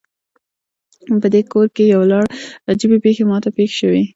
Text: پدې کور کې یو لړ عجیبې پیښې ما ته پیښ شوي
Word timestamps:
پدې 1.21 1.41
کور 1.51 1.67
کې 1.75 1.83
یو 1.93 2.01
لړ 2.11 2.23
عجیبې 2.71 2.97
پیښې 3.05 3.23
ما 3.29 3.37
ته 3.43 3.49
پیښ 3.57 3.69
شوي 3.79 4.03